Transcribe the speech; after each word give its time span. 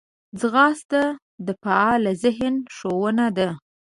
ځغاسته 0.39 1.01
د 1.45 1.47
فعال 1.61 2.03
ذهن 2.23 2.55
ښوونه 2.75 3.25
ده 3.37 3.49